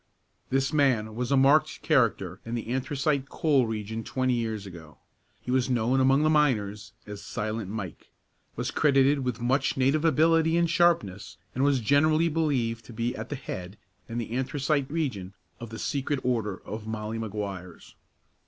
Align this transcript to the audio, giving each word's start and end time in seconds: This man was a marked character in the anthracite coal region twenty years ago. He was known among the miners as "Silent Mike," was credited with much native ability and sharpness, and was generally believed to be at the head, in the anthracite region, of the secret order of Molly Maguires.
This 0.49 0.73
man 0.73 1.13
was 1.13 1.31
a 1.31 1.37
marked 1.37 1.83
character 1.83 2.39
in 2.43 2.55
the 2.55 2.69
anthracite 2.69 3.29
coal 3.29 3.67
region 3.67 4.03
twenty 4.03 4.33
years 4.33 4.65
ago. 4.65 4.97
He 5.39 5.51
was 5.51 5.69
known 5.69 5.99
among 5.99 6.23
the 6.23 6.29
miners 6.31 6.93
as 7.05 7.21
"Silent 7.21 7.69
Mike," 7.69 8.09
was 8.55 8.71
credited 8.71 9.19
with 9.19 9.39
much 9.39 9.77
native 9.77 10.03
ability 10.03 10.57
and 10.57 10.67
sharpness, 10.67 11.37
and 11.53 11.63
was 11.63 11.81
generally 11.81 12.29
believed 12.29 12.83
to 12.85 12.93
be 12.93 13.15
at 13.15 13.29
the 13.29 13.35
head, 13.35 13.77
in 14.09 14.17
the 14.17 14.31
anthracite 14.31 14.89
region, 14.91 15.35
of 15.59 15.69
the 15.69 15.77
secret 15.77 16.19
order 16.23 16.57
of 16.65 16.87
Molly 16.87 17.19
Maguires. 17.19 17.93